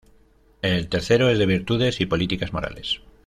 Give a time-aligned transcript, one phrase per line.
[0.63, 3.01] El tercero es de virtudes y políticas morales.